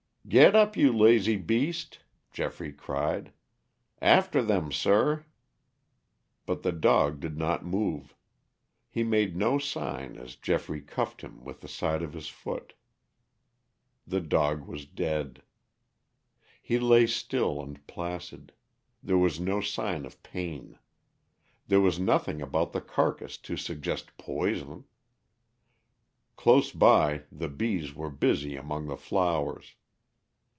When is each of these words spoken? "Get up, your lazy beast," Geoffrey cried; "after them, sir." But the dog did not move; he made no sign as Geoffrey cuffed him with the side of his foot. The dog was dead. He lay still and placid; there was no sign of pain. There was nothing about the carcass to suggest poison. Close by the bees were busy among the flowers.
"Get 0.29 0.55
up, 0.55 0.77
your 0.77 0.93
lazy 0.93 1.35
beast," 1.35 1.99
Geoffrey 2.31 2.71
cried; 2.71 3.33
"after 4.01 4.41
them, 4.41 4.71
sir." 4.71 5.25
But 6.45 6.61
the 6.61 6.71
dog 6.71 7.19
did 7.19 7.37
not 7.37 7.65
move; 7.65 8.15
he 8.87 9.03
made 9.03 9.35
no 9.35 9.57
sign 9.57 10.15
as 10.17 10.37
Geoffrey 10.37 10.79
cuffed 10.79 11.21
him 11.21 11.43
with 11.43 11.59
the 11.59 11.67
side 11.67 12.01
of 12.01 12.13
his 12.13 12.29
foot. 12.29 12.75
The 14.07 14.21
dog 14.21 14.65
was 14.67 14.85
dead. 14.85 15.41
He 16.61 16.79
lay 16.79 17.07
still 17.07 17.61
and 17.61 17.85
placid; 17.85 18.53
there 19.03 19.17
was 19.17 19.37
no 19.39 19.59
sign 19.59 20.05
of 20.05 20.21
pain. 20.23 20.77
There 21.67 21.81
was 21.81 21.99
nothing 21.99 22.41
about 22.41 22.71
the 22.71 22.79
carcass 22.79 23.37
to 23.39 23.57
suggest 23.57 24.15
poison. 24.17 24.85
Close 26.37 26.71
by 26.71 27.23
the 27.31 27.49
bees 27.49 27.93
were 27.93 28.11
busy 28.11 28.55
among 28.55 28.85
the 28.85 28.95
flowers. 28.95 29.73